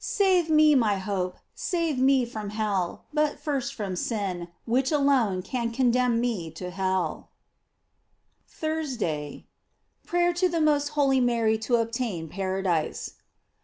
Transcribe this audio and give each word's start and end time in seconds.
Save 0.03 0.49
me, 0.49 0.73
my 0.73 0.95
hope, 0.97 1.37
save 1.53 1.99
me 1.99 2.25
from 2.25 2.49
hell; 2.49 3.05
but 3.13 3.39
first 3.39 3.75
from 3.75 3.95
sin, 3.95 4.47
which 4.65 4.91
alone 4.91 5.43
can 5.43 5.69
condemn 5.69 6.19
me 6.19 6.49
to 6.57 6.71
hell 6.71 7.29
THURSDAY. 8.47 9.45
Prayer 10.03 10.33
to 10.33 10.49
the 10.49 10.59
most 10.59 10.87
holy 10.97 11.19
Mary 11.19 11.59
to 11.59 11.75
obtain 11.75 12.29
paradise. 12.29 13.13